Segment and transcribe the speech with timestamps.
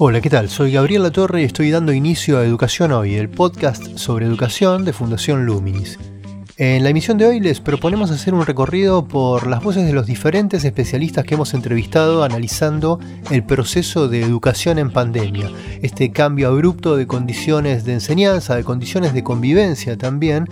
[0.00, 0.48] Hola, ¿qué tal?
[0.48, 4.92] Soy Gabriel Latorre y estoy dando inicio a Educación Hoy, el podcast sobre educación de
[4.92, 5.98] Fundación Luminis.
[6.56, 10.06] En la emisión de hoy les proponemos hacer un recorrido por las voces de los
[10.06, 13.00] diferentes especialistas que hemos entrevistado analizando
[13.32, 15.50] el proceso de educación en pandemia,
[15.82, 20.46] este cambio abrupto de condiciones de enseñanza, de condiciones de convivencia también,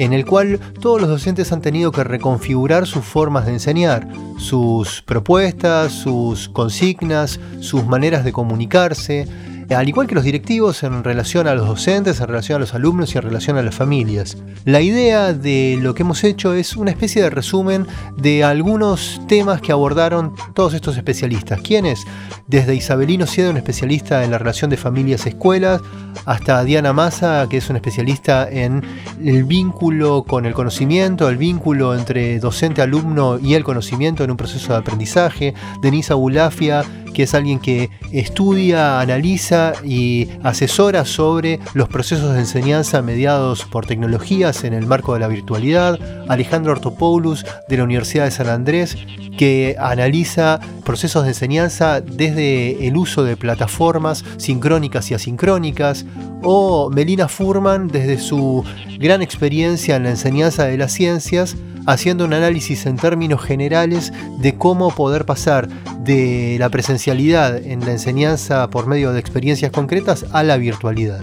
[0.00, 4.08] en el cual todos los docentes han tenido que reconfigurar sus formas de enseñar,
[4.38, 9.28] sus propuestas, sus consignas, sus maneras de comunicarse,
[9.74, 13.14] al igual que los directivos en relación a los docentes, en relación a los alumnos
[13.14, 14.36] y en relación a las familias.
[14.64, 19.60] La idea de lo que hemos hecho es una especie de resumen de algunos temas
[19.60, 21.60] que abordaron todos estos especialistas.
[21.60, 22.04] ¿Quiénes?
[22.46, 25.80] Desde Isabelino Sieda, un especialista en la relación de familias-escuelas,
[26.24, 28.82] hasta Diana Massa, que es una especialista en
[29.24, 34.72] el vínculo con el conocimiento, el vínculo entre docente-alumno y el conocimiento en un proceso
[34.72, 42.34] de aprendizaje, Denisa Bulafia, que es alguien que estudia, analiza y asesora sobre los procesos
[42.34, 47.84] de enseñanza mediados por tecnologías en el marco de la virtualidad, Alejandro Ortopoulos de la
[47.84, 48.96] Universidad de San Andrés,
[49.38, 56.04] que analiza procesos de enseñanza desde el uso de plataformas sincrónicas y asincrónicas,
[56.42, 58.64] o Melina Furman desde su
[58.98, 64.56] gran experiencia en la enseñanza de las ciencias, haciendo un análisis en términos generales de
[64.56, 65.68] cómo poder pasar
[66.00, 71.22] de la presencialidad en la enseñanza por medio de experiencias concretas a la virtualidad.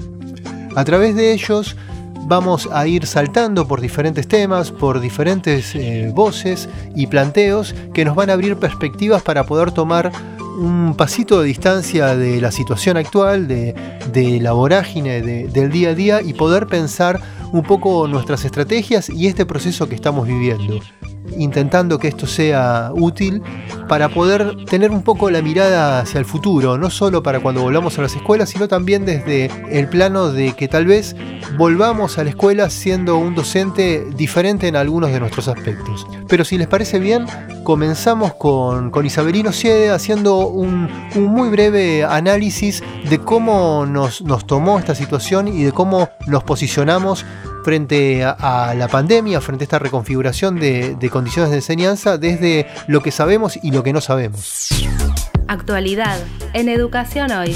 [0.76, 1.76] A través de ellos
[2.28, 8.16] vamos a ir saltando por diferentes temas, por diferentes eh, voces y planteos que nos
[8.16, 10.12] van a abrir perspectivas para poder tomar
[10.58, 13.76] un pasito de distancia de la situación actual, de,
[14.42, 17.22] la vorágine del día a día y poder pensar
[17.52, 20.80] un poco nuestras estrategias y este proceso que estamos viviendo
[21.38, 23.42] intentando que esto sea útil
[23.88, 27.98] para poder tener un poco la mirada hacia el futuro, no solo para cuando volvamos
[27.98, 31.16] a las escuelas, sino también desde el plano de que tal vez
[31.58, 36.06] volvamos a la escuela siendo un docente diferente en algunos de nuestros aspectos.
[36.28, 37.26] Pero si les parece bien,
[37.64, 44.80] comenzamos con, con Isabelino Siede haciendo un, muy breve análisis de cómo nos, nos tomó
[44.80, 47.26] esta situación y de cómo nos posicionamos
[47.68, 53.02] frente a, la pandemia, frente a esta reconfiguración de, de condiciones de enseñanza desde lo
[53.02, 54.70] que sabemos y lo que no sabemos.
[55.50, 56.16] Actualidad
[56.54, 57.52] en Educación Hoy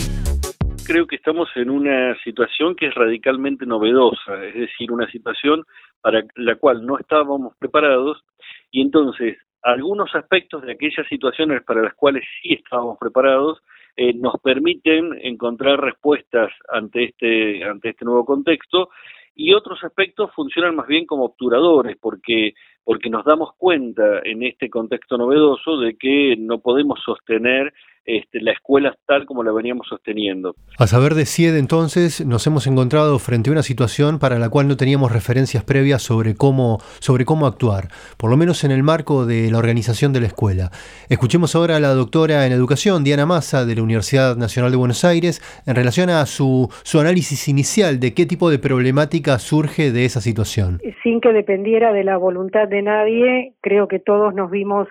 [0.85, 5.63] creo que estamos en una situación que es radicalmente novedosa, es decir, una situación
[6.01, 8.21] para la cual no estábamos preparados
[8.69, 13.61] y entonces algunos aspectos de aquellas situaciones para las cuales sí estábamos preparados
[13.95, 18.89] eh, nos permiten encontrar respuestas ante este ante este nuevo contexto
[19.35, 22.53] y otros aspectos funcionan más bien como obturadores porque
[22.83, 27.73] porque nos damos cuenta en este contexto novedoso de que no podemos sostener
[28.05, 30.55] este, la escuela tal como la veníamos sosteniendo.
[30.77, 34.67] A saber de CIED entonces nos hemos encontrado frente a una situación para la cual
[34.67, 39.25] no teníamos referencias previas sobre cómo, sobre cómo actuar, por lo menos en el marco
[39.25, 40.71] de la organización de la escuela.
[41.09, 45.05] Escuchemos ahora a la doctora en educación, Diana Massa, de la Universidad Nacional de Buenos
[45.05, 50.05] Aires, en relación a su, su análisis inicial de qué tipo de problemática surge de
[50.05, 50.79] esa situación.
[51.03, 54.87] Sin que dependiera de la voluntad de nadie, creo que todos nos vimos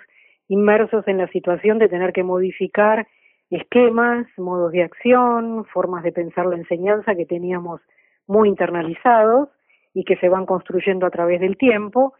[0.51, 3.07] inmersos en la situación de tener que modificar
[3.51, 7.81] esquemas, modos de acción, formas de pensar la enseñanza que teníamos
[8.27, 9.49] muy internalizados
[9.95, 12.15] y que se van construyendo a través del tiempo.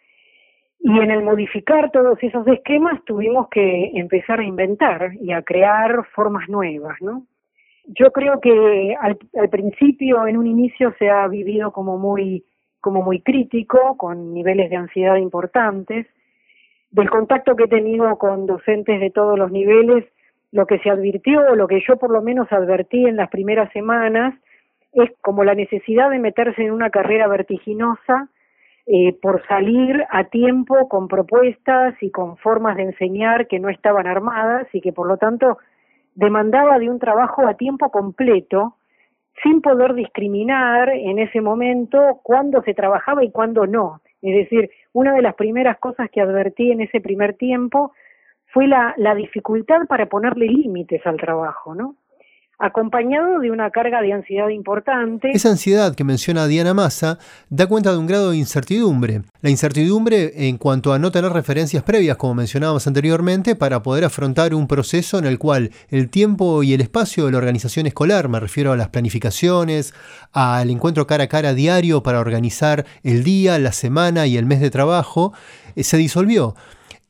[0.79, 6.07] Y en el modificar todos esos esquemas tuvimos que empezar a inventar y a crear
[6.15, 6.97] formas nuevas.
[7.85, 12.45] Yo creo que al, al principio, en un inicio, se ha vivido como muy,
[12.81, 16.07] como muy crítico, con niveles de ansiedad importantes,
[16.91, 20.05] del contacto que he tenido con docentes de todos los niveles,
[20.53, 24.35] lo que se advirtió, lo que yo por lo menos advertí en las primeras semanas,
[24.93, 28.29] es como la necesidad de meterse en una carrera vertiginosa
[28.87, 34.09] eh, por salir a tiempo con propuestas y con formas de enseñar que no estaban
[34.09, 35.59] armadas y que por lo tanto
[36.17, 38.75] demandaba de un trabajo a tiempo completo
[39.43, 44.01] sin poder discriminar en ese momento cuándo se trabajaba y cuándo no.
[44.23, 47.93] Es decir, una de las primeras cosas que advertí en ese primer tiempo
[48.53, 51.97] fue la, dificultad para ponerle límites al trabajo, ¿no?
[52.61, 55.31] Acompañado de una carga de ansiedad importante.
[55.33, 57.19] Esa ansiedad que menciona Diana Massa
[57.49, 59.23] da cuenta de un grado de incertidumbre.
[59.41, 64.55] La incertidumbre en cuanto a no tener referencias previas, como mencionábamos anteriormente, para poder afrontar
[64.55, 68.39] un proceso en el cual el tiempo y el espacio de la organización escolar, me
[68.39, 69.95] refiero a las planificaciones,
[70.33, 74.61] al encuentro cara a cara diario para organizar el día, la semana y el mes
[74.61, 75.33] de trabajo,
[75.77, 76.55] eh, se disolvió.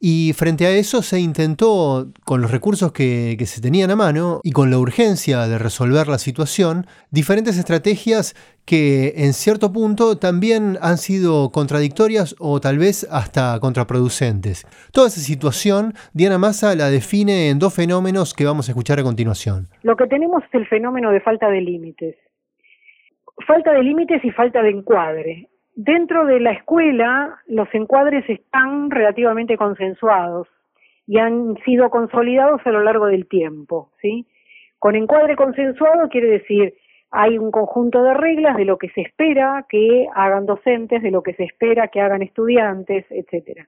[0.03, 4.53] Y frente a eso se intentó, con los recursos que, se tenían a mano y
[4.53, 10.97] con la urgencia de resolver la situación, diferentes estrategias que en cierto punto también han
[10.97, 14.65] sido contradictorias o tal vez hasta contraproducentes.
[14.91, 19.03] Toda esa situación, Diana Massa la define en dos fenómenos que vamos a escuchar a
[19.03, 19.67] continuación.
[19.83, 22.17] Lo que tenemos es el fenómeno de falta de límites.
[23.47, 25.50] Falta de límites y falta de encuadre.
[25.75, 30.49] Dentro de la escuela, los encuadres están relativamente consensuados
[31.07, 34.27] y han sido consolidados a lo largo del tiempo, ¿sí?
[34.79, 36.75] Con encuadre consensuado quiere decir
[37.11, 41.23] hay un conjunto de reglas de lo que se espera que hagan docentes, de lo
[41.23, 43.67] que se espera que hagan estudiantes, etcétera.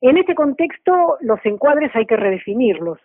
[0.00, 2.98] En este contexto, los encuadres hay que redefinirlos.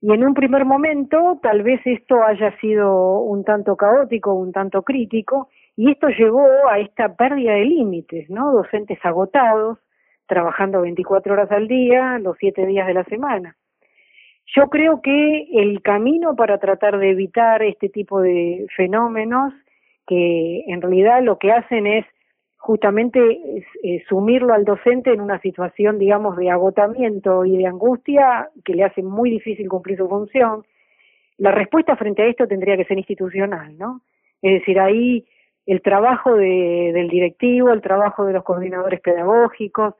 [0.00, 4.82] Y en un primer momento, tal vez esto haya sido un tanto caótico, un tanto
[4.82, 8.52] crítico, y esto llevó a esta pérdida de límites, ¿no?
[8.52, 9.78] Docentes agotados,
[10.26, 13.56] trabajando 24 horas al día, los 7 días de la semana.
[14.54, 19.52] Yo creo que el camino para tratar de evitar este tipo de fenómenos,
[20.06, 22.06] que en realidad lo que hacen es
[22.56, 23.20] justamente
[23.82, 28.84] eh, sumirlo al docente en una situación, digamos, de agotamiento y de angustia que le
[28.84, 30.64] hace muy difícil cumplir su función.
[31.38, 34.00] La respuesta frente a esto tendría que ser institucional, ¿no?
[34.42, 35.26] Es decir, ahí
[35.66, 39.94] el trabajo de, del directivo, el trabajo de los coordinadores pedagógicos,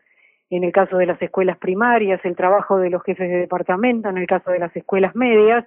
[0.48, 4.18] en el caso de las escuelas primarias, el trabajo de los jefes de departamento, en
[4.18, 5.64] el caso de las escuelas medias,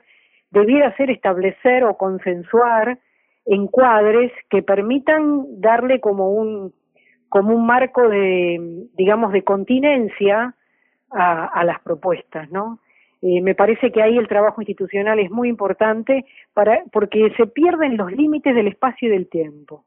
[0.51, 2.98] debiera ser establecer o consensuar
[3.46, 6.74] encuadres que permitan darle como un
[7.28, 10.56] como un marco de digamos de continencia
[11.12, 12.80] a, las propuestas, ¿no?
[13.22, 17.98] Eh, me parece que ahí el trabajo institucional es muy importante para porque se pierden
[17.98, 19.86] los límites del espacio y del tiempo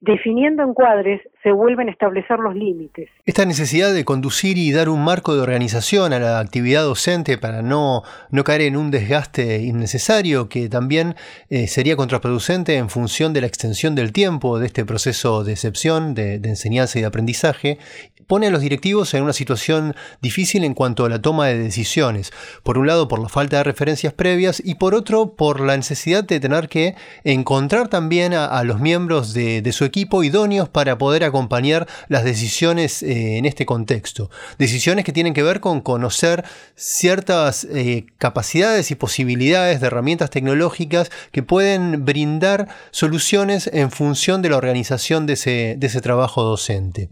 [0.00, 3.08] definiendo encuadres, se vuelven a establecer los límites.
[3.24, 7.62] Esta necesidad de conducir y dar un marco de organización a la actividad docente para
[7.62, 11.14] no, no caer en un desgaste innecesario que también
[11.48, 16.14] eh, sería contraproducente en función de la extensión del tiempo de este proceso de excepción,
[16.14, 17.78] de, de enseñanza y de aprendizaje,
[18.26, 22.32] pone a los directivos en una situación difícil en cuanto a la toma de decisiones.
[22.62, 26.24] Por un lado, por la falta de referencias previas y por otro, por la necesidad
[26.24, 26.94] de tener que
[27.24, 33.36] encontrar también a, los miembros de, su equipo idóneos para poder acompañar las decisiones eh,
[33.36, 34.30] en este contexto.
[34.58, 36.44] Decisiones que tienen que ver con conocer
[36.74, 44.50] ciertas eh, capacidades y posibilidades de herramientas tecnológicas que pueden brindar soluciones en función de
[44.50, 47.10] la organización de ese trabajo docente.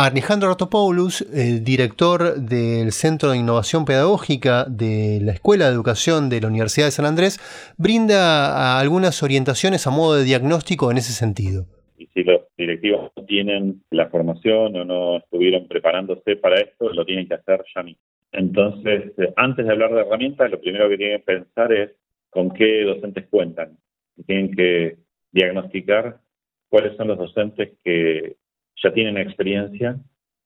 [0.00, 6.40] Alejandro Rotopoulos, el director del Centro de Innovación Pedagógica de la Escuela de Educación de
[6.40, 7.40] la Universidad de San Andrés,
[7.78, 11.66] brinda algunas orientaciones a modo de diagnóstico en ese sentido.
[11.98, 17.04] Y si los directivos no tienen la formación o no estuvieron preparándose para esto, lo
[17.04, 18.00] tienen que hacer ya mismo.
[18.30, 21.90] Entonces, eh, antes de hablar de herramientas, lo primero que tienen que pensar es
[22.30, 23.76] con qué docentes cuentan.
[24.24, 24.96] Tienen que
[25.32, 26.20] diagnosticar
[26.68, 28.36] cuáles son los docentes que
[28.82, 29.96] ya tienen experiencia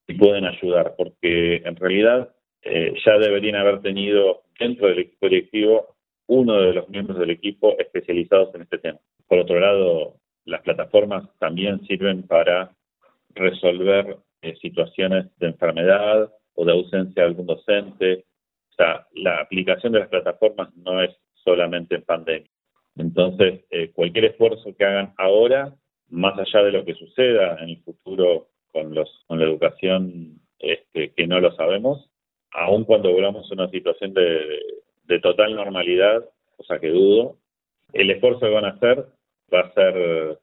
[0.06, 5.96] y pueden ayudar, porque en realidad eh, ya deberían haber tenido dentro del equipo directivo
[6.26, 8.98] uno de los miembros del equipo especializados en este tema.
[9.26, 12.74] Por otro lado, las plataformas también sirven para
[13.34, 18.24] resolver eh, situaciones de enfermedad o de ausencia de algún docente.
[18.70, 22.50] O sea, la aplicación de las plataformas no es solamente en pandemia.
[22.96, 25.74] Entonces, eh, cualquier esfuerzo que hagan ahora
[26.12, 31.10] más allá de lo que suceda en el futuro con, los, con la educación este,
[31.12, 32.08] que no lo sabemos,
[32.50, 36.24] aun cuando volvamos a una situación de, total normalidad,
[36.56, 37.36] cosa que dudo,
[37.92, 39.04] el esfuerzo que van a hacer
[39.52, 40.38] va a ser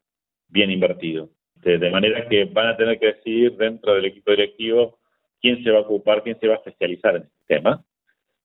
[0.48, 1.30] bien invertido.
[1.56, 5.00] De, de, manera que van a tener que decidir dentro del equipo directivo
[5.42, 7.84] quién se va a ocupar, quién se va a especializar en este tema.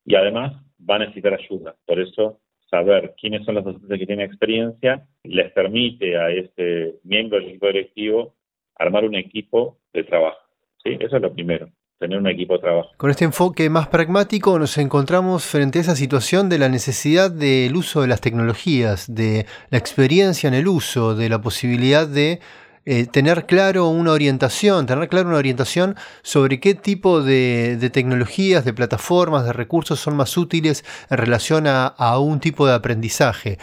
[0.04, 1.76] Y además va a necesitar ayuda.
[1.87, 2.40] Por eso
[2.71, 7.66] saber quiénes son los docentes que tienen experiencia les permite a este miembro del equipo
[7.66, 8.35] directivo
[8.76, 10.38] armar un equipo de trabajo.
[10.83, 10.97] ¿sí?
[11.00, 11.68] Eso es lo primero
[11.99, 12.90] tener un equipo de trabajo.
[12.97, 17.75] Con este enfoque más pragmático nos encontramos frente a esa situación de la necesidad del
[17.76, 22.40] uso de las tecnologías, de la experiencia en el uso, de la posibilidad de
[22.87, 28.75] eh, tener claro una orientación, tener claro una orientación sobre qué tipo de, tecnologías, de
[28.75, 33.59] plataformas, de recursos son más útiles en relación a, un tipo de aprendizaje.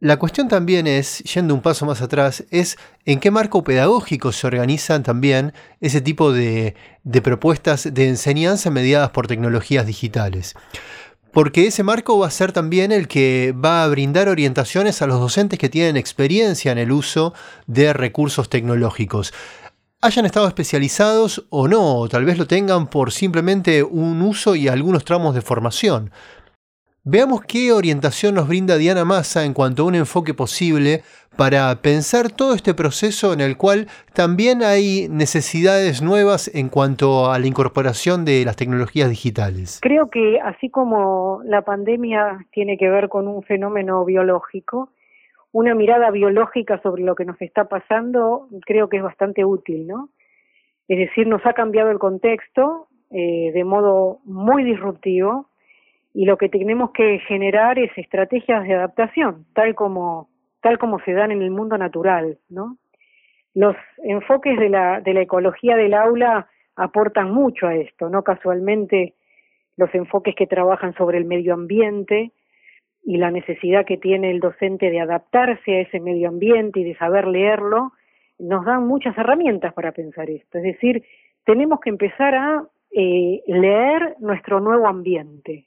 [0.00, 4.46] La cuestión también es, yendo un paso más atrás, es en qué marco pedagógico se
[4.46, 6.74] organizan también ese tipo de,
[7.04, 10.54] de propuestas de enseñanza mediadas por tecnologías digitales
[11.34, 15.18] porque ese marco va a ser también el que va a brindar orientaciones a los
[15.18, 17.34] docentes que tienen experiencia en el uso
[17.66, 19.34] de recursos tecnológicos.
[20.00, 24.68] Hayan estado especializados o no, o tal vez lo tengan por simplemente un uso y
[24.68, 26.12] algunos tramos de formación.
[27.06, 31.02] Veamos qué orientación nos brinda Diana Massa en cuanto a un enfoque posible
[31.36, 37.38] para pensar todo este proceso en el cual también hay necesidades nuevas en cuanto a
[37.38, 39.80] la incorporación de las tecnologías digitales.
[39.82, 44.88] Creo que así como la pandemia tiene que ver con un fenómeno biológico,
[45.52, 50.08] una mirada biológica sobre lo que nos está pasando creo que es bastante útil, ¿no?
[50.88, 55.50] Es decir, nos ha cambiado el contexto eh, de modo muy disruptivo
[56.14, 60.28] y lo que tenemos que generar es estrategias de adaptación, tal como
[60.60, 62.78] tal como se dan en el mundo natural, ¿no?
[63.52, 69.14] Los enfoques de la de la ecología del aula aportan mucho a esto, no casualmente
[69.76, 72.30] los enfoques que trabajan sobre el medio ambiente
[73.02, 76.96] y la necesidad que tiene el docente de adaptarse a ese medio ambiente y de
[76.96, 77.92] saber leerlo,
[78.38, 80.58] nos dan muchas herramientas para pensar esto.
[80.58, 81.04] Es decir,
[81.44, 85.66] tenemos que empezar a eh, leer nuestro nuevo ambiente,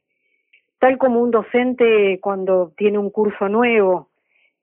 [0.80, 4.10] tal como un docente cuando tiene un curso nuevo,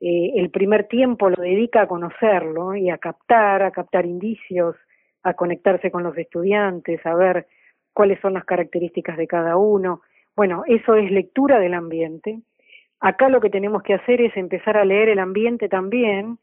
[0.01, 4.77] eh, el primer tiempo lo dedica a conocerlo y a captar, a captar indicios,
[5.23, 7.47] a conectarse con los estudiantes, a ver
[7.93, 10.03] cuáles son las características de cada uno.
[10.37, 12.41] Bueno, eso es lectura del ambiente.
[13.01, 16.39] Acá lo que tenemos que hacer es empezar a leer el ambiente también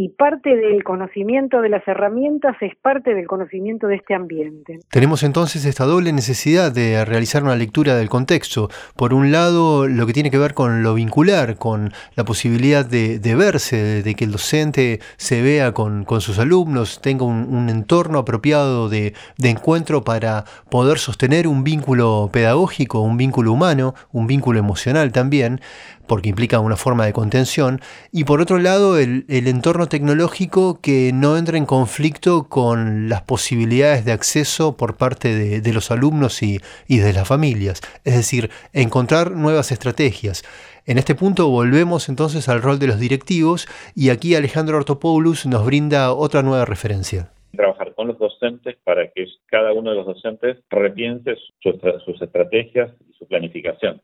[0.00, 4.78] y parte del conocimiento de las herramientas es parte del conocimiento de este ambiente.
[4.92, 8.68] Tenemos entonces esta doble necesidad de realizar una lectura del contexto.
[8.94, 13.18] Por un lado, lo que tiene que ver con lo vincular, con la posibilidad de,
[13.34, 19.14] verse, de, que el docente se vea con, sus alumnos, tenga un, entorno apropiado de,
[19.42, 25.60] encuentro para poder sostener un vínculo pedagógico, un vínculo humano, un vínculo emocional también
[26.08, 31.36] porque implica una forma de contención, y por otro lado el, entorno tecnológico que no
[31.36, 37.12] entra en conflicto con las posibilidades de acceso por parte de, los alumnos y, de
[37.12, 40.42] las familias, es decir, encontrar nuevas estrategias.
[40.86, 45.64] En este punto volvemos entonces al rol de los directivos y aquí Alejandro Ortopoulos nos
[45.64, 47.30] brinda otra nueva referencia.
[47.54, 53.12] Trabajar con los docentes para que cada uno de los docentes repiense sus estrategias y
[53.18, 54.00] su planificación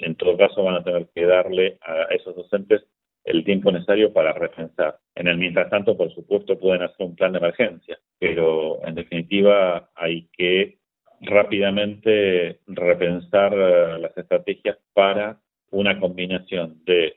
[0.00, 2.84] en todo caso van a tener que darle a esos docentes
[3.24, 4.98] el tiempo necesario para repensar.
[5.14, 9.90] En el mientras tanto, por supuesto, pueden hacer un plan de emergencia, pero en definitiva
[9.94, 10.78] hay que
[11.20, 15.40] rápidamente repensar eh, las estrategias para
[15.70, 17.16] una combinación de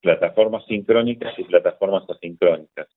[0.00, 2.88] plataformas sincrónicas y plataformas asincrónicas.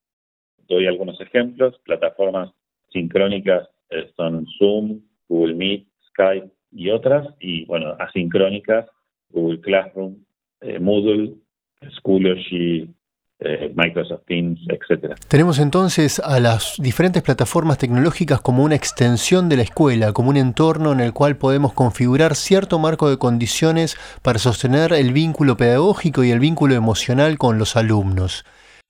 [0.68, 1.78] Doy algunos ejemplos.
[1.84, 2.52] Plataformas
[2.90, 8.86] sincrónicas eh, son Zoom, Google Meet, Skype y otras, y bueno, asincrónicas
[9.30, 10.16] Google Classroom,
[10.60, 11.34] eh, Moodle,
[11.98, 12.88] Schoology,
[13.40, 15.14] eh, Microsoft Teams, etc.
[15.28, 20.36] Tenemos entonces a las diferentes plataformas tecnológicas como una extensión de la escuela, como un
[20.36, 26.24] entorno en el cual podemos configurar cierto marco de condiciones para sostener el vínculo pedagógico
[26.24, 28.44] y el vínculo emocional con los alumnos.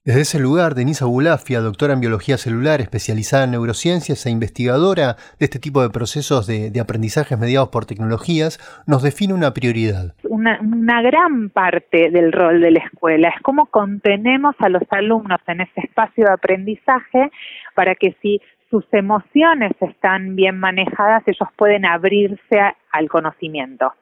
[0.09, 5.45] Desde ese lugar, Denisa Bulafia, doctora en biología celular, especializada en neurociencias e investigadora de
[5.45, 10.15] este tipo de procesos de, aprendizajes mediados por tecnologías, nos define una prioridad.
[10.23, 15.41] Una, una, gran parte del rol de la escuela es cómo contenemos a los alumnos
[15.47, 17.31] en ese espacio de aprendizaje
[17.75, 22.59] para que si sus emociones están bien manejadas, ellos pueden abrirse
[22.93, 23.93] al conocimiento.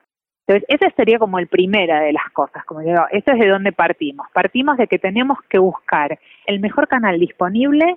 [0.47, 3.73] Entonces, esa sería como el primera de las cosas, como digo, eso es de donde
[3.73, 4.29] partimos.
[4.33, 7.97] Partimos de que tenemos que buscar el mejor canal disponible,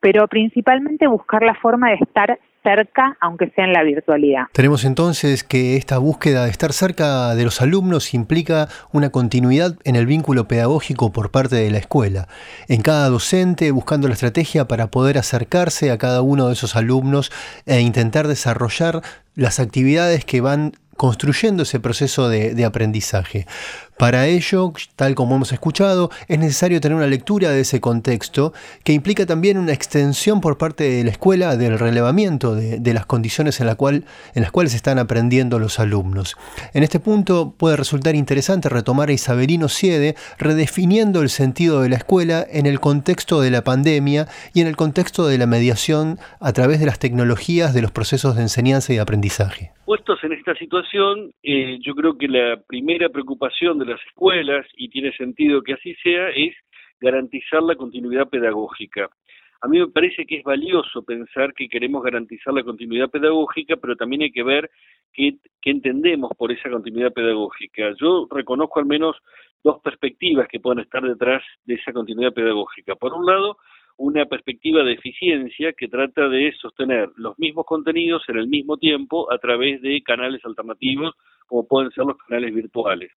[0.00, 4.44] pero principalmente buscar la forma de estar cerca, aunque sea en la virtualidad.
[4.52, 9.96] Tenemos entonces que esta búsqueda de estar cerca de los alumnos implica una continuidad en
[9.96, 12.28] el vínculo pedagógico por parte de la escuela,
[12.68, 17.32] en cada docente buscando la estrategia para poder acercarse a cada uno de esos alumnos
[17.66, 19.02] e intentar desarrollar
[19.34, 23.46] las actividades que van construyendo ese proceso de, aprendizaje.
[23.98, 28.52] Para ello, tal como hemos escuchado, es necesario tener una lectura de ese contexto
[28.84, 33.60] que implica también una extensión por parte de la escuela del relevamiento de, las condiciones
[33.60, 33.76] en, la
[34.34, 36.36] las cuales están aprendiendo los alumnos.
[36.74, 41.96] En este punto puede resultar interesante retomar a Isabelino Siede redefiniendo el sentido de la
[41.96, 46.52] escuela en el contexto de la pandemia y en el contexto de la mediación a
[46.52, 49.72] través de las tecnologías de los procesos de enseñanza y aprendizaje.
[49.84, 54.88] Puestos en esta situación, eh, yo creo que la primera preocupación de las escuelas, y
[54.88, 56.54] tiene sentido que así sea, es
[57.00, 59.10] garantizar la continuidad pedagógica.
[59.60, 63.94] A mí me parece que es valioso pensar que queremos garantizar la continuidad pedagógica, pero
[63.94, 64.68] también hay que ver
[65.12, 67.94] qué, qué, entendemos por esa continuidad pedagógica.
[68.00, 69.16] Yo reconozco al menos
[69.62, 72.96] dos perspectivas que pueden estar detrás de esa continuidad pedagógica.
[72.96, 73.56] Por un lado,
[73.98, 79.32] una perspectiva de eficiencia que trata de sostener los mismos contenidos en el mismo tiempo
[79.32, 81.14] a través de canales alternativos
[81.46, 83.12] como pueden ser los canales virtuales.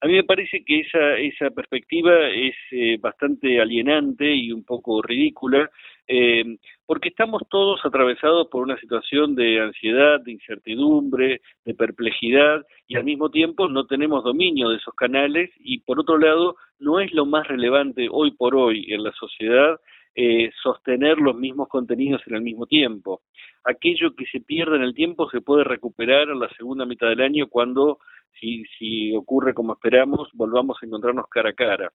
[0.00, 5.00] A mí me parece que esa, esa perspectiva es eh, bastante alienante y un poco
[5.00, 5.70] ridícula,
[6.06, 12.96] eh, porque estamos todos atravesados por una situación de ansiedad, de incertidumbre, de perplejidad, y
[12.96, 17.12] al mismo tiempo no tenemos dominio de esos canales, y por otro lado, no es
[17.14, 19.80] lo más relevante hoy por hoy en la sociedad
[20.18, 23.20] eh, sostener los mismos contenidos en el mismo tiempo.
[23.64, 27.20] Aquello que se pierde en el tiempo se puede recuperar en la segunda mitad del
[27.20, 27.98] año cuando,
[28.40, 31.92] si, si ocurre como esperamos, volvamos a encontrarnos cara a cara.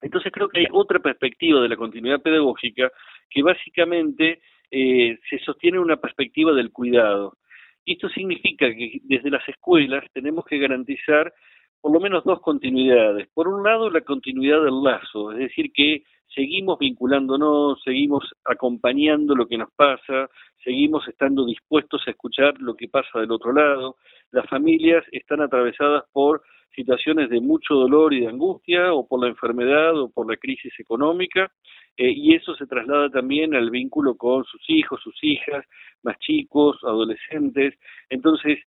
[0.00, 2.90] Entonces creo que hay otra perspectiva de la continuidad pedagógica
[3.30, 7.36] que básicamente eh, se sostiene una perspectiva del cuidado.
[7.84, 11.32] Y esto significa que desde las escuelas tenemos que garantizar
[11.80, 13.28] por lo menos dos continuidades.
[13.32, 16.02] Por un lado, la continuidad del lazo, es decir, que
[16.34, 20.28] seguimos vinculándonos, seguimos acompañando lo que nos pasa,
[20.62, 23.96] seguimos estando dispuestos a escuchar lo que pasa del otro lado.
[24.30, 26.42] Las familias están atravesadas por
[26.74, 30.72] situaciones de mucho dolor y de angustia, o por la enfermedad, o por la crisis
[30.78, 31.50] económica,
[31.96, 35.64] eh, y eso se traslada también al vínculo con sus hijos, sus hijas,
[36.02, 37.74] más chicos, adolescentes.
[38.08, 38.60] Entonces,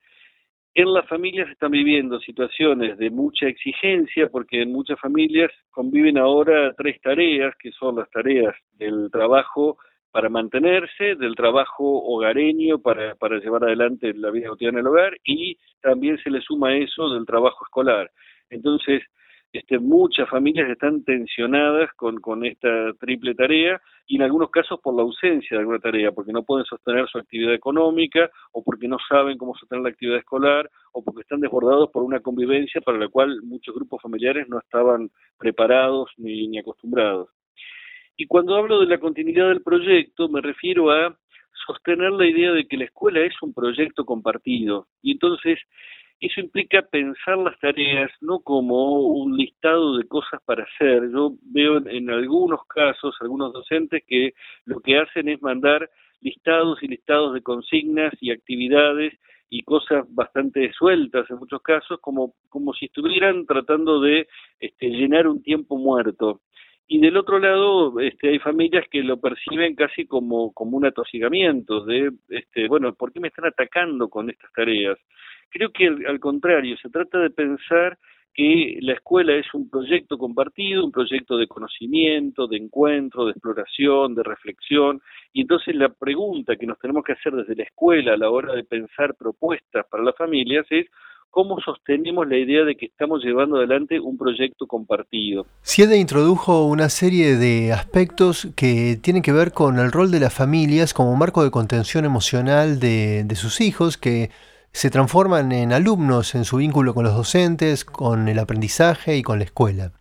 [0.75, 6.73] en las familias están viviendo situaciones de mucha exigencia porque en muchas familias conviven ahora
[6.77, 9.79] tres tareas, que son las tareas del trabajo
[10.12, 15.57] para mantenerse, del trabajo hogareño para, para llevar adelante la vida cotidiana del hogar y
[15.81, 18.11] también se le suma eso del trabajo escolar.
[18.49, 19.03] Entonces,
[19.52, 24.95] este, muchas familias están tensionadas con, con esta triple tarea y en algunos casos por
[24.95, 28.97] la ausencia de alguna tarea, porque no pueden sostener su actividad económica o porque no
[29.08, 33.08] saben cómo sostener la actividad escolar o porque están desbordados por una convivencia para la
[33.08, 37.28] cual muchos grupos familiares no estaban preparados ni, ni acostumbrados.
[38.17, 41.17] Y cuando hablo de la continuidad del proyecto me refiero a
[41.67, 45.58] sostener la idea de que la escuela es un proyecto compartido y entonces
[46.21, 51.11] eso implica pensar las tareas no como un listado de cosas para hacer.
[51.11, 54.33] Yo veo en, algunos casos algunos docentes que
[54.67, 55.89] lo que hacen es mandar
[56.21, 59.15] listados y listados de consignas y actividades
[59.49, 64.28] y cosas bastante sueltas en muchos casos, como, como si estuvieran tratando de
[64.61, 66.41] este, llenar un tiempo muerto.
[66.93, 71.85] Y del otro lado, este, hay familias que lo perciben casi como, como un atosigamiento,
[71.85, 74.99] de, este, bueno, ¿por qué me están atacando con estas tareas?
[75.50, 77.97] Creo que al contrario, se trata de pensar
[78.35, 84.17] que la escuela es un proyecto compartido, un proyecto de conocimiento, de encuentro, de exploración,
[84.17, 85.00] de reflexión,
[85.33, 88.53] y entonces la pregunta que nos tenemos que hacer desde la escuela a la hora
[88.53, 90.89] de pensar propuestas para las familias es
[91.30, 95.47] cómo sostenemos la idea de que estamos llevando adelante un proyecto compartido.
[95.62, 100.34] Siede introdujo una serie de aspectos que tienen que ver con el rol de las
[100.34, 104.30] familias como marco de contención emocional de, de sus hijos, que
[104.73, 109.38] se transforman en alumnos en su vínculo con los docentes, con el aprendizaje y con
[109.38, 109.93] la escuela.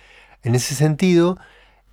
[0.43, 1.37] En ese sentido,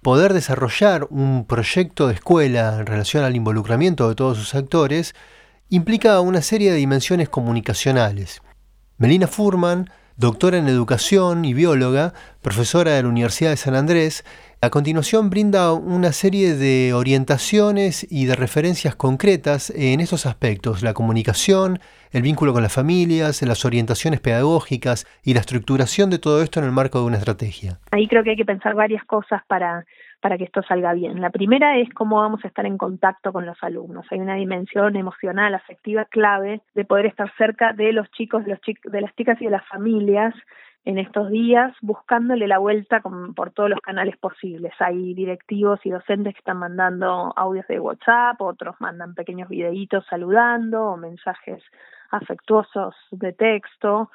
[0.03, 5.15] poder desarrollar un proyecto de escuela en relación al involucramiento de todos sus actores
[5.69, 8.41] implica una serie de dimensiones comunicacionales.
[8.99, 14.25] Melina Furman, doctora en educación y bióloga, profesora de la Universidad de San Andrés,
[14.63, 20.95] a continuación brinda una serie de orientaciones y de referencias concretas en estos aspectos, la
[20.95, 21.79] comunicación,
[22.11, 26.65] el vínculo con las familias, las orientaciones pedagógicas y la estructuración de todo esto en
[26.65, 27.79] el marco de una estrategia.
[27.91, 29.85] Ahí creo que hay que pensar varias cosas para,
[30.21, 31.21] para que esto salga bien.
[31.21, 34.07] La primera es cómo vamos a estar en contacto con los alumnos.
[34.11, 38.61] Hay una dimensión emocional, afectiva clave de poder estar cerca de los chicos, de, los
[38.93, 40.35] de las chicas y de las familias
[40.87, 43.03] en estos días buscándole la vuelta
[43.35, 44.73] por todos los canales posibles.
[44.79, 50.85] Hay directivos y docentes que están mandando audios de WhatsApp, otros mandan pequeños videitos saludando
[50.85, 51.63] o mensajes
[52.11, 54.11] afectuosos de texto,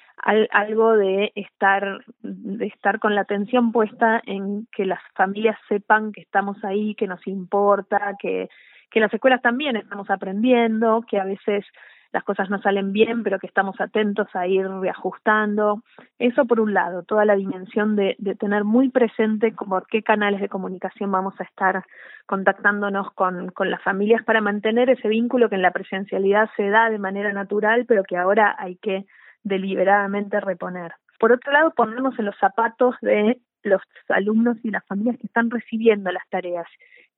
[0.52, 6.22] algo de estar de estar con la atención puesta en que las familias sepan que
[6.22, 8.50] estamos ahí, que nos importa, que
[8.92, 11.66] que las escuelas también estamos aprendiendo, que a veces
[12.12, 15.82] las cosas no salen bien, pero que estamos atentos a ir reajustando.
[16.20, 20.42] Eso por un lado, toda la dimensión de, de tener muy presente como qué canales
[20.42, 21.84] de comunicación vamos a estar
[22.26, 26.90] contactándonos con, con las familias para mantener ese vínculo que en la presencialidad se da
[26.90, 29.06] de manera natural, pero que ahora hay que
[29.44, 30.94] deliberadamente reponer.
[31.20, 35.50] Por otro lado, ponernos en los zapatos de los alumnos y las familias que están
[35.50, 36.68] recibiendo las tareas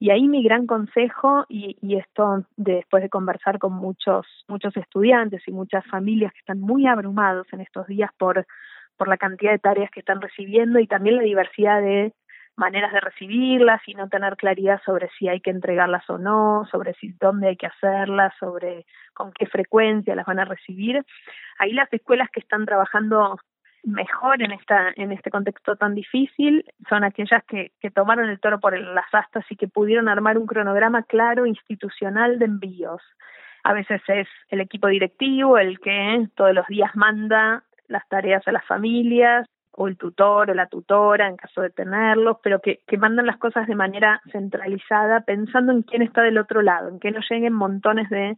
[0.04, 5.42] y ahí mi gran consejo, y, y esto después de conversar con muchos, muchos estudiantes
[5.48, 8.46] y muchas familias que están muy abrumados en estos días por,
[8.98, 12.14] por la cantidad de tareas que están recibiendo y también la diversidad de
[12.58, 16.96] maneras de recibirlas y no tener claridad sobre si hay que entregarlas o no, sobre
[16.96, 21.04] si dónde hay que hacerlas, sobre con qué frecuencia las van a recibir.
[21.60, 23.40] Ahí las escuelas que están trabajando
[23.84, 28.78] mejor en esta en este contexto tan difícil son aquellas que, tomaron el toro por
[28.78, 33.02] las astas y que pudieron armar un cronograma claro institucional de envíos.
[33.64, 38.52] A veces es el equipo directivo el que todos los días manda las tareas a
[38.52, 42.98] las familias o el tutor o la tutora en caso de tenerlos, pero que, que
[42.98, 47.12] mandan las cosas de manera centralizada pensando en quién está del otro lado, en que
[47.12, 48.38] no lleguen montones de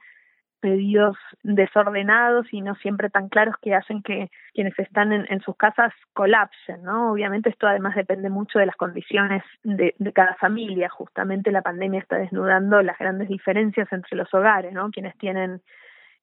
[0.60, 5.94] pedidos desordenados y no siempre tan claros que hacen que quienes están en, sus casas
[6.14, 7.12] colapsen, ¿no?
[7.12, 10.90] Obviamente esto además depende mucho de las condiciones de, de, cada familia.
[10.90, 14.90] Justamente la pandemia está desnudando las grandes diferencias entre los hogares, ¿no?
[14.92, 15.62] Quienes tienen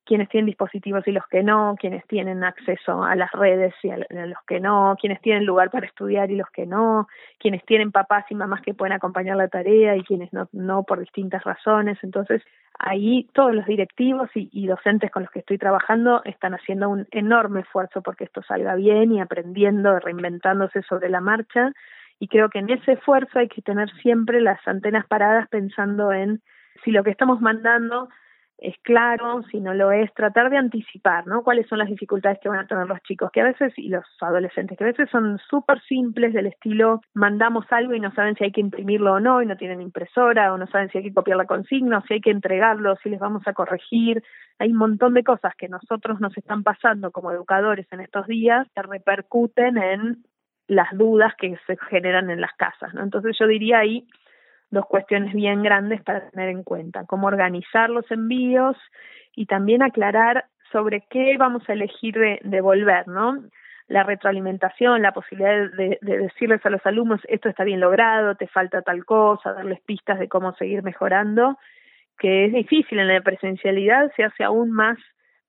[0.05, 3.99] quienes tienen dispositivos y los que no, quienes tienen acceso a las redes y a
[3.99, 7.07] los que no, quienes tienen lugar para estudiar y los que no,
[7.38, 10.99] quienes tienen papás y mamás que pueden acompañar la tarea y quienes no, no por
[10.99, 11.99] distintas razones.
[12.03, 12.43] Entonces,
[12.79, 17.07] ahí todos los directivos y, y docentes con los que estoy trabajando están haciendo un
[17.12, 21.73] enorme esfuerzo porque esto salga bien y aprendiendo, reinventándose sobre la marcha.
[22.19, 26.41] Y creo que en ese esfuerzo hay que tener siempre las antenas paradas pensando en
[26.85, 28.09] si lo que estamos mandando
[28.62, 31.42] es claro, si no lo es, tratar de anticipar, ¿no?
[31.42, 34.05] Cuáles son las dificultades que van a tener los chicos, que a veces, y los
[34.20, 38.44] adolescentes, que a veces son súper simples del estilo, mandamos algo y no saben si
[38.44, 41.12] hay que imprimirlo o no, y no tienen impresora, o no saben si hay que
[41.12, 44.22] copiar la consigna, o si hay que entregarlo, si les vamos a corregir.
[44.61, 48.68] Hay un montón de cosas que nosotros nos están pasando como educadores en estos días
[48.77, 50.25] que repercuten en
[50.68, 53.03] las dudas que se generan en las casas, ¿no?
[53.03, 54.07] Entonces yo diría ahí
[54.73, 58.77] dos cuestiones bien grandes para tener en cuenta, cómo organizar los envíos
[59.37, 63.45] y también aclarar sobre qué vamos a elegir de devolver, ¿no?
[63.87, 68.47] La retroalimentación, la posibilidad de, de, decirles a los alumnos esto está bien logrado, te
[68.47, 71.59] falta tal cosa, darles pistas de cómo seguir mejorando,
[72.19, 74.97] que es difícil en la presencialidad, se hace aún más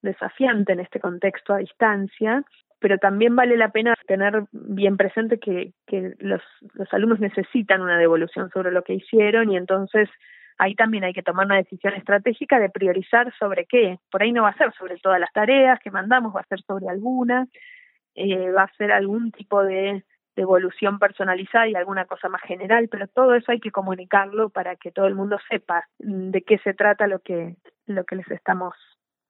[0.01, 2.43] desafiante en este contexto a distancia
[2.83, 6.41] pero también vale la pena tener bien presente que, que los,
[6.73, 10.09] los alumnos necesitan una devolución sobre lo que hicieron y entonces
[10.57, 13.99] ahí también hay que tomar una decisión estratégica de priorizar sobre qué.
[14.11, 16.59] Por ahí no va a ser sobre todas las tareas que mandamos, va a ser
[16.63, 17.47] sobre alguna,
[18.15, 20.03] eh, va a ser algún tipo de
[20.35, 24.91] devolución personalizada y alguna cosa más general, pero todo eso hay que comunicarlo para que
[24.91, 28.73] todo el mundo sepa de qué se trata lo que lo que les estamos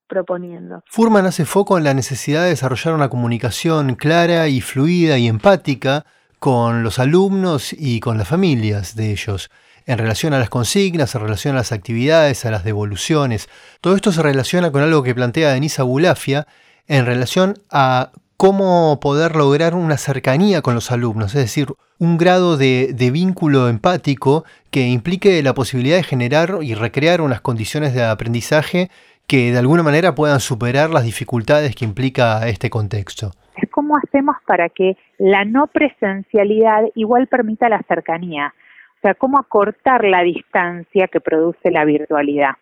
[0.06, 0.82] proponiendo.
[0.86, 6.04] Furman hace foco en la necesidad de desarrollar una comunicación clara y fluida y empática
[6.38, 9.50] con los alumnos y con las familias de ellos,
[9.86, 13.48] en relación a las consignas, en relación a las actividades, a las devoluciones.
[13.80, 16.46] Todo esto se relaciona con algo que plantea Denisa Bulafia
[16.86, 22.56] en relación a cómo poder lograr una cercanía con los alumnos, es decir, un grado
[22.56, 28.04] de, de, vínculo empático que implique la posibilidad de generar y recrear unas condiciones de
[28.04, 28.90] aprendizaje
[29.26, 33.30] que de alguna manera puedan superar las dificultades que implica este contexto.
[33.56, 38.52] Es cómo hacemos para que la no presencialidad igual permita la cercanía,
[38.96, 42.52] o sea, cómo acortar la distancia que produce la virtualidad.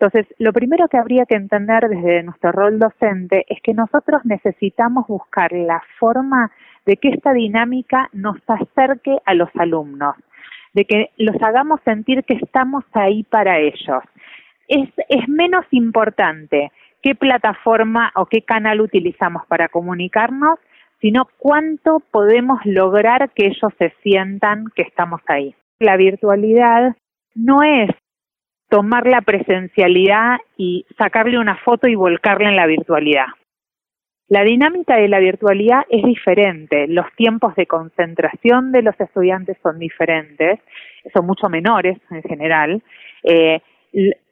[0.00, 5.08] Entonces, lo primero que habría que entender desde nuestro rol docente es que nosotros necesitamos
[5.08, 6.52] buscar la forma
[6.86, 10.14] de que esta dinámica nos acerque a los alumnos,
[10.72, 14.02] de que los hagamos sentir que estamos ahí para ellos
[14.68, 16.70] es, menos importante
[17.02, 20.58] qué plataforma o qué canal utilizamos para comunicarnos,
[21.00, 25.54] sino cuánto podemos lograr que ellos se sientan que estamos ahí.
[25.78, 26.96] La virtualidad
[27.34, 27.90] no es
[28.68, 33.26] tomar la presencialidad y sacarle una foto y volcarla en la virtualidad.
[34.28, 39.78] La dinámica de la virtualidad es diferente, los tiempos de concentración de los estudiantes son
[39.78, 40.60] diferentes,
[41.14, 42.82] son mucho menores en general.
[43.22, 43.62] Eh,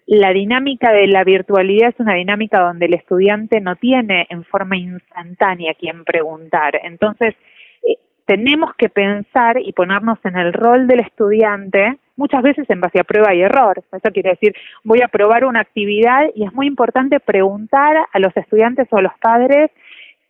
[0.06, 4.76] la dinámica de la virtualidad es una dinámica donde el estudiante no tiene en forma
[4.76, 6.80] instantánea quien preguntar.
[6.84, 7.34] Entonces,
[7.82, 13.00] eh, tenemos que pensar y ponernos en el rol del estudiante, muchas veces en base
[13.00, 13.82] a prueba y error.
[13.92, 18.36] Eso quiere decir, voy a probar una actividad y es muy importante preguntar a los
[18.36, 19.72] estudiantes o a los padres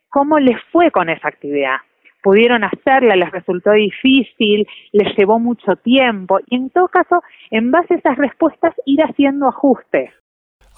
[0.09, 1.77] cómo les fue con esa actividad
[2.21, 7.95] pudieron hacerla, les resultó difícil, les llevó mucho tiempo y en todo caso, en base
[7.95, 10.11] a esas respuestas, ir haciendo ajustes.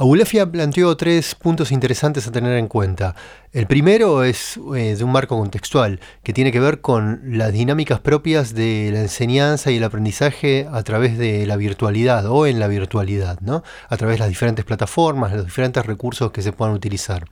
[0.02, 3.16] Abulafia planteó tres puntos interesantes a tener en cuenta.
[3.52, 8.00] El primero es eh, de un marco contextual, que tiene que ver con las dinámicas
[8.00, 12.70] propias de la enseñanza y el aprendizaje a través de la virtualidad o en la
[12.70, 13.62] virtualidad, ¿no?
[13.90, 17.26] a través de las diferentes plataformas, los diferentes recursos que se puedan utilizar.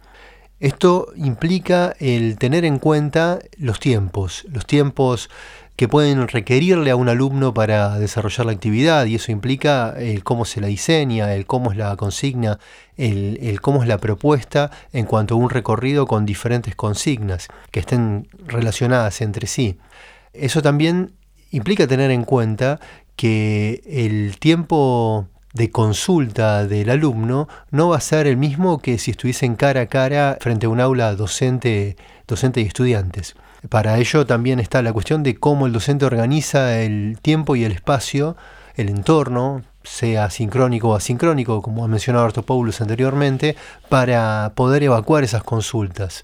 [0.60, 5.30] Esto implica el tener en cuenta los tiempos, los tiempos
[5.76, 10.44] que pueden requerirle a un alumno para desarrollar la actividad y eso implica el cómo
[10.46, 12.58] se la diseña, el cómo es la consigna,
[12.98, 18.28] el, cómo es la propuesta en cuanto a un recorrido con diferentes consignas que estén
[18.48, 19.78] relacionadas entre sí.
[20.34, 21.14] Eso también
[21.52, 22.80] implica tener en cuenta
[23.16, 29.12] que el tiempo de consulta del alumno no va a ser el mismo que si
[29.12, 33.36] estuviesen cara a cara frente a un aula docente, docente y estudiantes.
[33.70, 37.72] Para ello también está la cuestión de cómo el docente organiza el tiempo y el
[37.72, 38.38] espacio,
[38.76, 43.56] el entorno, sea sincrónico o asincrónico, como ha mencionado Artopoulos anteriormente,
[43.90, 46.24] para poder evacuar esas consultas.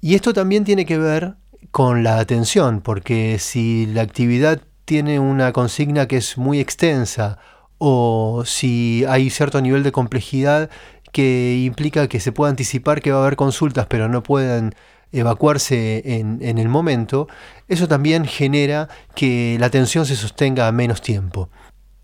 [0.00, 1.34] Y esto también tiene que ver
[1.70, 7.38] con la atención, porque si la actividad tiene una consigna que es muy extensa
[7.80, 10.68] o si hay cierto nivel de complejidad
[11.12, 14.74] que implica que se pueda anticipar que va a haber consultas, pero no pueden
[15.12, 17.26] evacuarse en, en, el momento,
[17.68, 21.48] eso también genera que la atención se sostenga a menos tiempo.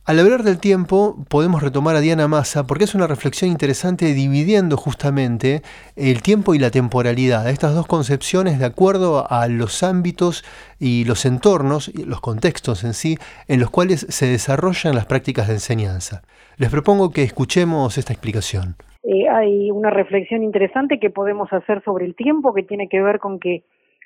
[0.06, 4.76] Al hablar del tiempo, podemos retomar a Diana Massa porque es una reflexión interesante dividiendo
[4.76, 5.62] justamente
[5.96, 10.44] el tiempo y la temporalidad, estas dos concepciones de acuerdo a los ámbitos
[10.78, 13.16] y los entornos, los contextos en sí,
[13.48, 16.22] en los cuales se desarrollan las prácticas de enseñanza.
[16.56, 18.76] Les propongo que escuchemos esta explicación.
[19.02, 23.18] Eh, hay una reflexión interesante que podemos hacer sobre el tiempo que tiene que ver
[23.18, 23.64] con que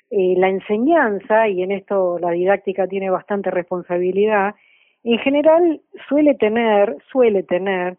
[0.09, 4.55] eh, la enseñanza, y en esto la didáctica tiene bastante responsabilidad,
[5.03, 7.97] en general suele tener, suele tener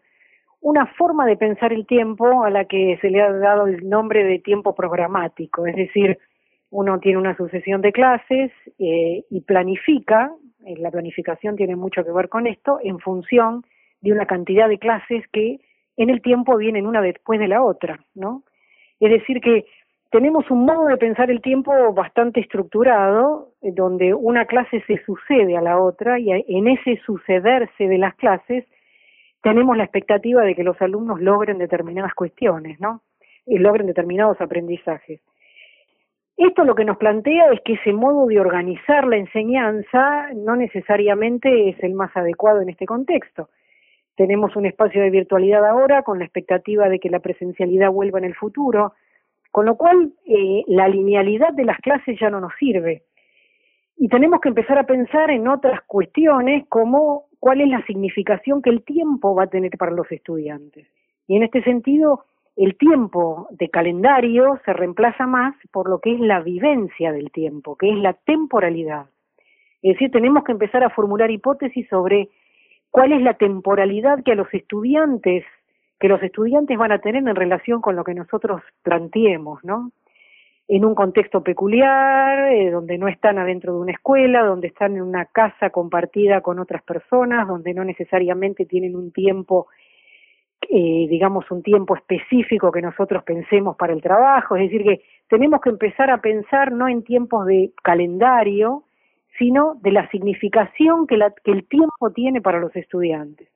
[0.61, 4.23] una forma de pensar el tiempo a la que se le ha dado el nombre
[4.23, 6.17] de tiempo programático, es decir,
[6.69, 10.31] uno tiene una sucesión de clases eh, y planifica,
[10.65, 13.63] eh, la planificación tiene mucho que ver con esto, en función
[14.01, 15.59] de una cantidad de clases que
[15.97, 18.43] en el tiempo vienen una después de la otra, ¿no?
[18.99, 19.65] Es decir, que
[20.13, 25.57] tenemos un modo de pensar el tiempo bastante estructurado, eh, donde una clase se sucede
[25.57, 28.63] a la otra y en ese sucederse de las clases
[29.41, 33.01] tenemos la expectativa de que los alumnos logren determinadas cuestiones, ¿no?
[33.47, 35.19] Y logren determinados aprendizajes.
[36.37, 41.69] Esto lo que nos plantea es que ese modo de organizar la enseñanza no necesariamente
[41.69, 43.49] es el más adecuado en este contexto.
[44.15, 48.25] Tenemos un espacio de virtualidad ahora con la expectativa de que la presencialidad vuelva en
[48.25, 48.93] el futuro,
[49.53, 53.03] con lo cual, eh, la linealidad de las clases ya no nos sirve.
[53.95, 58.71] Y tenemos que empezar a pensar en otras cuestiones como cuál es la significación que
[58.71, 60.87] el tiempo va a tener para los estudiantes.
[61.27, 66.19] Y en este sentido, el tiempo de calendario se reemplaza más por lo que es
[66.19, 69.05] la vivencia del tiempo, que es la temporalidad.
[69.83, 72.29] Es decir, tenemos que empezar a formular hipótesis sobre
[72.89, 75.45] cuál es la temporalidad que a los estudiantes
[76.03, 79.93] que los estudiantes van a tener en relación con lo que nosotros planteemos, ¿no?
[80.67, 85.01] En un contexto peculiar, eh, donde no están adentro de una escuela, donde están en
[85.01, 89.67] una casa compartida con otras personas, donde no necesariamente tienen un tiempo,
[90.69, 94.57] eh, digamos, un tiempo específico que nosotros pensemos para el trabajo.
[94.57, 98.83] Es decir, que tenemos que empezar a pensar no en tiempos de calendario,
[99.39, 103.52] sino de la significación que, la, que el tiempo tiene para los estudiantes.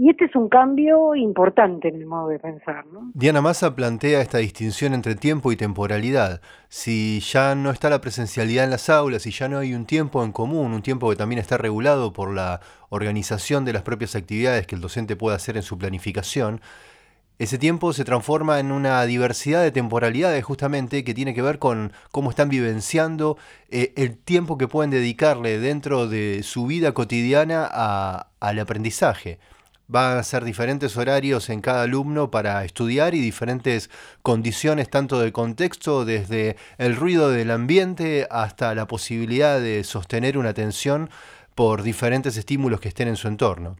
[0.00, 2.86] Y este es un cambio importante en el modo de pensar.
[2.86, 3.10] ¿no?
[3.14, 6.40] Diana Massa plantea esta distinción entre tiempo y temporalidad.
[6.68, 10.22] Si ya no está la presencialidad en las aulas, si ya no hay un tiempo
[10.22, 14.68] en común, un tiempo que también está regulado por la organización de las propias actividades
[14.68, 16.60] que el docente puede hacer en su planificación,
[17.40, 21.92] ese tiempo se transforma en una diversidad de temporalidades justamente que tiene que ver con
[22.12, 23.36] cómo están vivenciando
[23.68, 29.40] eh, el tiempo que pueden dedicarle dentro de su vida cotidiana al aprendizaje
[29.90, 33.88] Van a ser diferentes horarios en cada alumno para estudiar y diferentes
[34.20, 40.50] condiciones tanto de contexto, desde el ruido del ambiente hasta la posibilidad de sostener una
[40.50, 41.08] atención
[41.54, 43.76] por diferentes estímulos que estén en su entorno.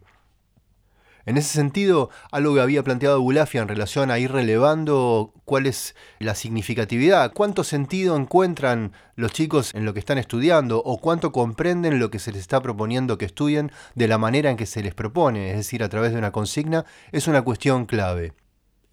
[1.29, 5.93] En ese sentido, algo que había planteado Bulafia en relación a ir relevando cuál es
[6.17, 11.99] la significatividad, cuánto sentido encuentran los chicos en lo que están estudiando o cuánto comprenden
[11.99, 14.95] lo que se les está proponiendo que estudien de la manera en que se les
[14.95, 18.33] propone, es decir, a través de una consigna, es una cuestión clave.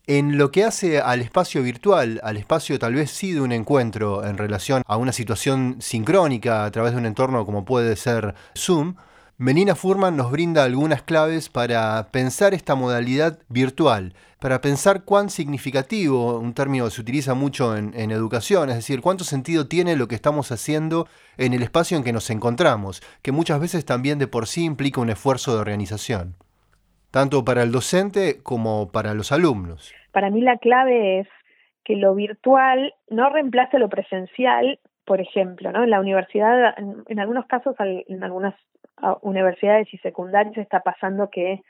[0.06, 4.26] En lo que hace al espacio virtual, al espacio tal vez sí de un encuentro
[4.26, 8.96] en relación a una situación sincrónica a través de un entorno como puede ser Zoom,
[9.38, 16.38] Melina Furman nos brinda algunas claves para pensar esta modalidad virtual, para pensar cuán significativo,
[16.38, 20.14] un término que se utiliza mucho en, educación, es decir, cuánto sentido tiene lo que
[20.14, 24.46] estamos haciendo en el espacio en que nos encontramos, que muchas veces también de por
[24.46, 26.32] sí implica un esfuerzo de organización,
[27.10, 29.92] tanto para el docente como para los alumnos.
[30.12, 31.28] Para mí la clave es
[31.84, 35.84] que lo virtual no reemplace lo presencial, por ejemplo, ¿no?
[35.84, 36.74] En la universidad,
[37.06, 38.54] en, algunos casos, en algunas
[39.22, 41.62] universidades y secundarias está pasando que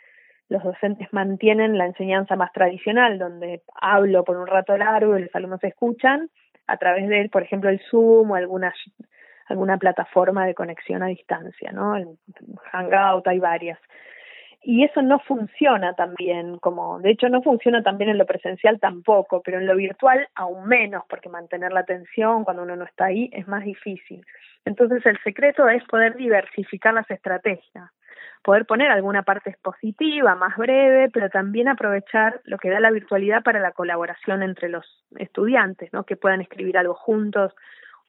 [0.48, 5.34] los docentes mantienen la enseñanza más tradicional, donde hablo por un rato largo y los
[5.34, 6.30] alumnos escuchan,
[6.68, 8.72] a través de, por ejemplo, el Zoom o alguna,
[9.48, 11.96] alguna plataforma de conexión a distancia, ¿no?
[11.96, 12.08] El
[12.72, 13.78] Hangout, hay varias.
[14.62, 19.40] Y eso no funciona también, como, de hecho no funciona también en lo presencial tampoco,
[19.42, 23.30] pero en lo virtual aún menos, porque mantener la atención cuando uno no está ahí
[23.32, 24.24] es más difícil.
[24.64, 27.90] Entonces el secreto es poder diversificar las estrategias,
[28.42, 33.44] poder poner alguna parte expositiva, más breve, pero también aprovechar lo que da la virtualidad
[33.44, 34.84] para la colaboración entre los
[35.16, 36.04] estudiantes, ¿no?
[36.04, 37.54] que puedan escribir algo juntos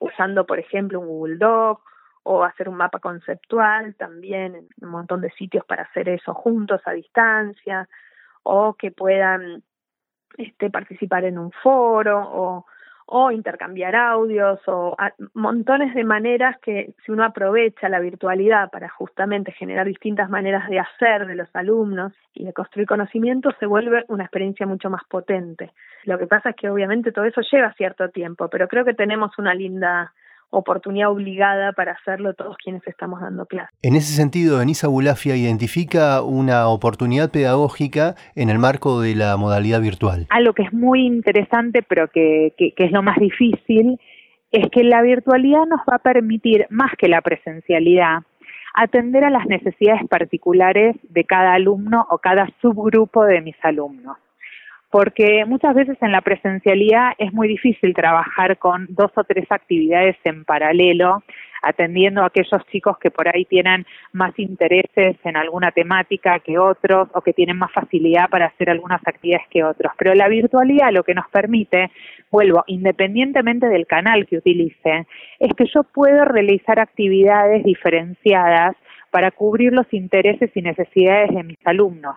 [0.00, 1.82] usando, por ejemplo, un Google Doc
[2.22, 6.92] o hacer un mapa conceptual también un montón de sitios para hacer eso juntos a
[6.92, 7.88] distancia
[8.42, 9.62] o que puedan
[10.36, 12.66] este, participar en un foro o
[13.10, 14.94] o intercambiar audios o
[15.32, 20.78] montones de maneras que si uno aprovecha la virtualidad para justamente generar distintas maneras de
[20.78, 25.72] hacer de los alumnos y de construir conocimiento se vuelve una experiencia mucho más potente.
[26.04, 29.38] Lo que pasa es que obviamente todo eso lleva cierto tiempo, pero creo que tenemos
[29.38, 30.12] una linda
[30.50, 33.76] oportunidad obligada para hacerlo todos quienes estamos dando clases.
[33.82, 39.80] En ese sentido, Enisa Bulafia identifica una oportunidad pedagógica en el marco de la modalidad
[39.80, 40.26] virtual.
[40.30, 43.98] Algo que es muy interesante, pero que, que, que es lo más difícil,
[44.50, 48.20] es que la virtualidad nos va a permitir, más que la presencialidad,
[48.74, 54.16] atender a las necesidades particulares de cada alumno o cada subgrupo de mis alumnos
[54.90, 60.16] porque muchas veces en la presencialidad es muy difícil trabajar con dos o tres actividades
[60.24, 61.22] en paralelo,
[61.62, 67.08] atendiendo a aquellos chicos que por ahí tienen más intereses en alguna temática que otros
[67.12, 69.92] o que tienen más facilidad para hacer algunas actividades que otros.
[69.98, 71.90] Pero la virtualidad lo que nos permite,
[72.30, 75.06] vuelvo, independientemente del canal que utilice,
[75.38, 78.76] es que yo puedo realizar actividades diferenciadas
[79.10, 82.16] para cubrir los intereses y necesidades de mis alumnos.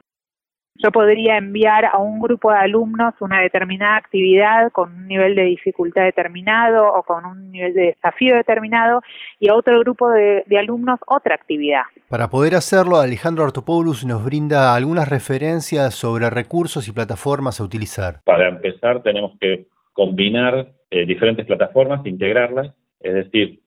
[0.83, 5.43] Yo podría enviar a un grupo de alumnos una determinada actividad con un nivel de
[5.43, 9.01] dificultad determinado o con un nivel de desafío determinado
[9.39, 11.83] y a otro grupo de, alumnos otra actividad.
[12.09, 18.21] Para poder hacerlo, Alejandro Artopoulos nos brinda algunas referencias sobre recursos y plataformas a utilizar.
[18.25, 23.59] Para empezar, tenemos que combinar eh, diferentes plataformas, integrarlas, es decir,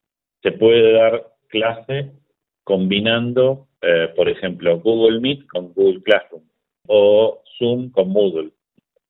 [0.43, 2.11] se puede dar clase
[2.65, 6.43] combinando, eh, por ejemplo, Google Meet con Google Classroom
[6.87, 8.51] o Zoom con Moodle.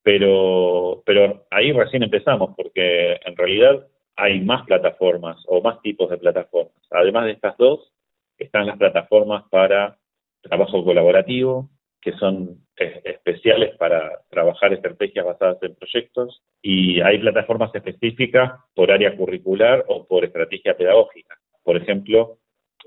[0.03, 6.19] Pero, pero ahí recién empezamos, porque en realidad hay más plataformas o más tipos de
[6.19, 6.75] plataformas.
[6.91, 7.93] Además de estas dos,
[8.39, 9.99] están las plataformas para
[10.43, 18.53] trabajo colaborativo, que son especiales para trabajar estrategias basadas en proyectos, y hay plataformas específicas
[18.75, 21.39] por área curricular o por estrategia pedagógica.
[21.63, 22.39] Por ejemplo,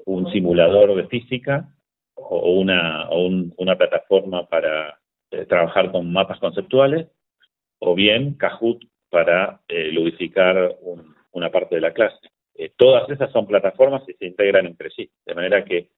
[0.06, 1.68] un simulador de física
[2.18, 5.00] o una, una plataforma para
[5.32, 7.08] eh, trabajar con mapas conceptuales,
[7.80, 10.76] o bien Kahoot para eh, ludificar
[11.32, 12.18] una parte de la clase.
[12.56, 15.90] Eh, todas esas son plataformas y se integran entre sí, de manera que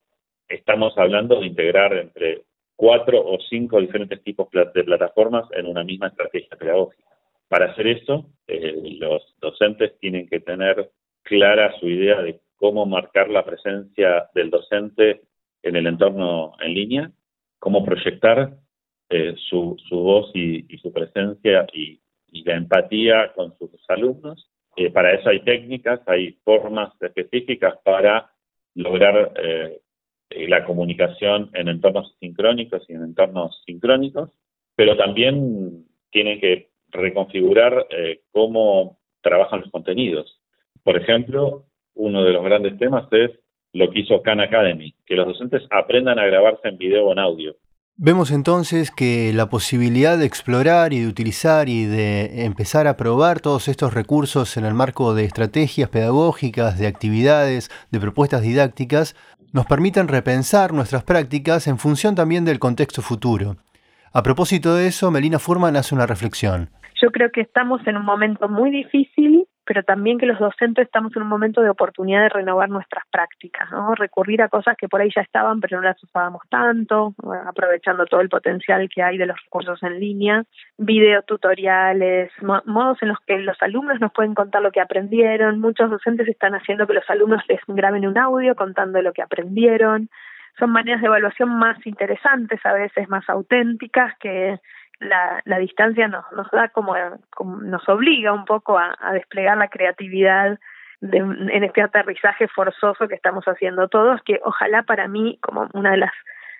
[0.47, 2.43] estamos hablando de integrar entre
[2.75, 7.03] cuatro o cinco diferentes tipos de plataformas en una misma estrategia pedagógica.
[7.47, 10.89] Para hacer eso, los docentes tienen que tener
[11.23, 15.21] clara su idea de cómo marcar la presencia del docente
[15.63, 17.11] en el entorno en línea,
[17.59, 18.57] cómo proyectar
[19.09, 21.99] eh, su, su, voz y, su presencia y,
[22.45, 24.49] la empatía con sus alumnos.
[24.75, 28.31] Eh, para eso hay técnicas, hay formas específicas para
[28.75, 29.81] lograr eh,
[30.47, 34.29] la comunicación en entornos sincrónicos y en entornos sincrónicos,
[34.75, 37.87] pero también tienen que reconfigurar
[38.31, 40.39] cómo trabajan los contenidos.
[40.83, 43.31] Por ejemplo, uno de los grandes temas es
[43.73, 47.19] lo que hizo Khan Academy, que los docentes aprendan a grabarse en video o en
[47.19, 47.55] audio.
[48.01, 53.41] Vemos entonces que la posibilidad de explorar y de utilizar y de empezar a probar
[53.41, 59.17] todos estos recursos en el marco de estrategias pedagógicas, de actividades, de propuestas didácticas,
[59.53, 63.57] nos permiten repensar nuestras prácticas en función también del contexto futuro.
[64.13, 66.69] A propósito de eso, Melina Furman hace una reflexión.
[67.01, 71.15] Yo creo que estamos en un momento muy difícil pero también que los docentes estamos
[71.15, 73.93] en un momento de oportunidad de renovar nuestras prácticas, ¿no?
[73.93, 77.13] Recurrir a cosas que por ahí ya estaban, pero no las usábamos tanto,
[77.45, 80.43] aprovechando todo el potencial que hay de los recursos en línea,
[80.79, 85.59] videotutoriales, modos en los que los alumnos nos pueden contar lo que aprendieron.
[85.59, 90.09] Muchos docentes están haciendo que los alumnos les graben un audio contando lo que aprendieron.
[90.57, 94.59] Son maneras de evaluación más interesantes, a veces más auténticas, que
[94.99, 96.93] la, la distancia nos, nos da como,
[97.61, 100.59] nos obliga un poco a, desplegar la creatividad
[101.01, 105.91] de, en este aterrizaje forzoso que estamos haciendo todos, que ojalá para mí, como una
[105.91, 106.11] de las,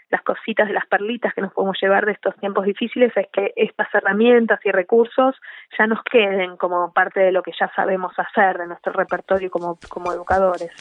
[0.10, 3.54] las cositas, de las perlitas que nos podemos llevar de estos tiempos difíciles, es que
[3.56, 5.36] estas herramientas y recursos
[5.78, 9.78] ya nos queden como parte de lo que ya sabemos hacer, de nuestro repertorio como,
[9.90, 10.72] como educadores.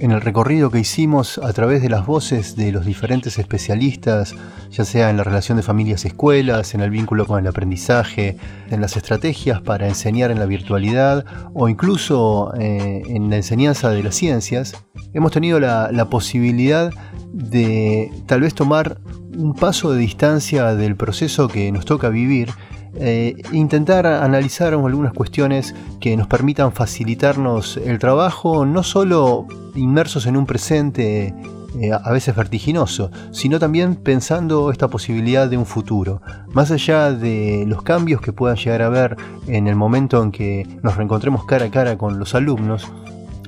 [0.00, 4.32] En el recorrido que hicimos a través de las voces de los diferentes especialistas,
[4.70, 8.36] ya sea en la relación de familias-escuelas, en el vínculo con el aprendizaje,
[8.70, 14.04] en las estrategias para enseñar en la virtualidad o incluso eh, en la enseñanza de
[14.04, 14.84] las ciencias,
[15.14, 16.92] hemos tenido la, la posibilidad
[17.32, 19.00] de tal vez tomar
[19.36, 22.50] un paso de distancia del proceso que nos toca vivir
[22.94, 30.36] eh, intentar analizar algunas cuestiones que nos permitan facilitarnos el trabajo, no solo inmersos en
[30.36, 31.34] un presente
[31.80, 36.22] eh, a veces vertiginoso, sino también pensando esta posibilidad de un futuro.
[36.48, 39.16] Más allá de los cambios que puedan llegar a haber
[39.46, 42.90] en el momento en que nos reencontremos cara a cara con los alumnos,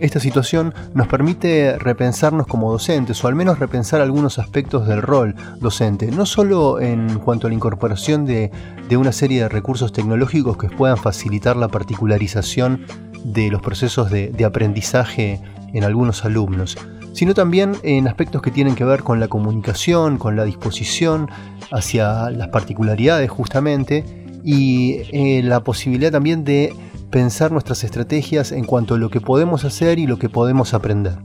[0.01, 5.35] esta situación nos permite repensarnos como docentes o al menos repensar algunos aspectos del rol
[5.61, 8.51] docente, no solo en cuanto a la incorporación de,
[8.97, 12.85] una serie de recursos tecnológicos que puedan facilitar la particularización
[13.25, 15.41] de los procesos de, aprendizaje
[15.73, 16.77] en algunos alumnos,
[17.13, 21.29] sino también en aspectos que tienen que ver con la comunicación, con la disposición
[21.71, 24.05] hacia las particularidades justamente
[24.43, 26.75] y eh, la posibilidad también de
[27.11, 31.19] pensar nuestras estrategias en cuanto a lo que podemos hacer y lo que podemos aprender.